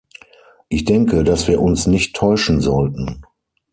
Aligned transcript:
Ich 0.67 0.83
denke, 0.83 1.23
dass 1.23 1.47
wir 1.47 1.61
uns 1.61 1.85
nicht 1.85 2.15
täuschen 2.15 2.59
sollten. 2.59 3.21